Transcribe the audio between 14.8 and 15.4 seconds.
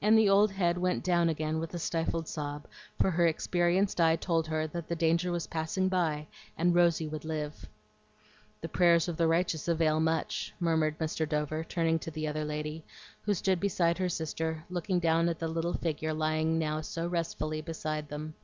down at